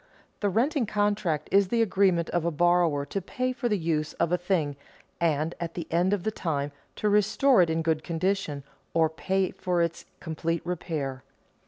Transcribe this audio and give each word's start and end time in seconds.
_The 0.41 0.49
renting 0.51 0.87
contract 0.87 1.47
is 1.51 1.67
the 1.67 1.83
agreement 1.83 2.27
of 2.31 2.43
a 2.43 2.49
borrower 2.49 3.05
to 3.05 3.21
pay 3.21 3.53
for 3.53 3.69
the 3.69 3.77
use 3.77 4.13
of 4.13 4.31
a 4.31 4.35
thing 4.39 4.75
and, 5.19 5.53
at 5.59 5.75
the 5.75 5.85
end 5.91 6.11
of 6.11 6.23
the 6.23 6.31
time, 6.31 6.71
to 6.95 7.07
restore 7.07 7.61
it 7.61 7.69
in 7.69 7.83
good 7.83 8.03
condition 8.03 8.63
or 8.95 9.11
pay 9.11 9.51
for 9.51 9.79
its 9.83 10.05
complete 10.19 10.65
repair. 10.65 11.23